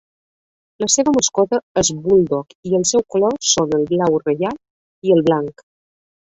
La 0.83 0.85
seva 0.93 1.11
mascota 1.17 1.59
és 1.81 1.91
Bulldog 2.05 2.55
i 2.69 2.73
els 2.79 2.95
seus 2.95 3.05
colors 3.17 3.53
són 3.57 3.77
el 3.81 3.85
blau 3.93 4.19
reial 4.25 4.59
i 5.11 5.15
el 5.19 5.23
blanc. 5.31 5.65